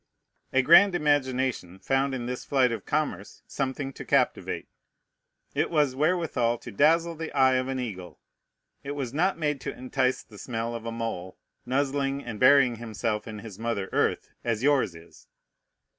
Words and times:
A 0.51 0.63
grand 0.63 0.95
imagination 0.95 1.77
found 1.77 2.15
in 2.15 2.25
this 2.25 2.43
flight 2.43 2.71
of 2.71 2.87
commerce 2.87 3.43
something 3.45 3.93
to 3.93 4.03
captivate. 4.03 4.67
It 5.53 5.69
was 5.69 5.95
wherewithal 5.95 6.57
to 6.57 6.71
dazzle 6.71 7.13
the 7.13 7.31
eye 7.33 7.53
of 7.57 7.67
an 7.67 7.79
eagle. 7.79 8.19
It 8.83 8.93
was 8.93 9.13
not 9.13 9.37
made 9.37 9.61
to 9.61 9.77
entice 9.77 10.23
the 10.23 10.39
smell 10.39 10.73
of 10.73 10.87
a 10.87 10.91
mole, 10.91 11.37
nuzzling 11.67 12.25
and 12.25 12.39
burying 12.39 12.77
himself 12.77 13.27
in 13.27 13.37
his 13.45 13.59
mother 13.59 13.89
earth, 13.91 14.31
as 14.43 14.63
yours 14.63 14.95
is. 14.95 15.27